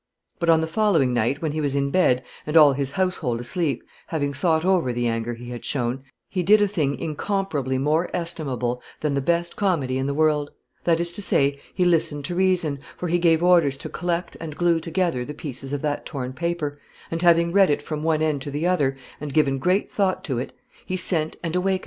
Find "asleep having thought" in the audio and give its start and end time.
3.39-4.65